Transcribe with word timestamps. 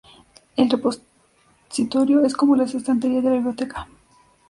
El 0.55 0.67
repositorio 0.67 2.25
es 2.25 2.33
como 2.35 2.55
las 2.55 2.73
estanterías 2.73 3.23
de 3.23 3.29
la 3.29 3.35
biblioteca. 3.35 3.87